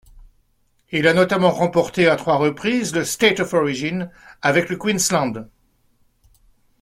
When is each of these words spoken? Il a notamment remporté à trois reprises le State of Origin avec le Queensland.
Il 0.91 1.07
a 1.07 1.13
notamment 1.13 1.51
remporté 1.51 2.07
à 2.07 2.15
trois 2.15 2.37
reprises 2.37 2.91
le 2.95 3.05
State 3.05 3.39
of 3.39 3.53
Origin 3.53 4.09
avec 4.41 4.69
le 4.69 4.75
Queensland. 4.75 5.47